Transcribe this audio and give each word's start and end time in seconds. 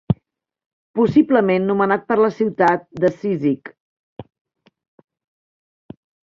Possiblement 0.99 1.67
nomenat 1.71 2.07
per 2.11 2.17
la 2.21 2.29
ciutat 2.37 2.87
de 3.05 3.11
Cízic. 3.19 3.69